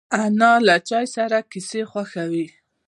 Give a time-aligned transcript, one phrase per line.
[0.23, 2.47] انا له چای سره کیسې خوښوي